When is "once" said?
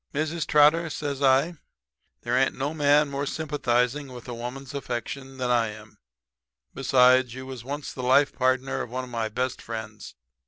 7.63-7.93